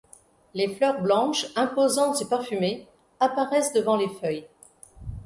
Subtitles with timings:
[0.55, 2.87] Les fleurs blanches, imposantes et parfumées,
[3.19, 4.47] apparaissent avant les feuilles.